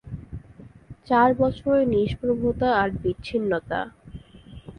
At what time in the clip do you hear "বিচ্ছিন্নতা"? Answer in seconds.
3.01-3.79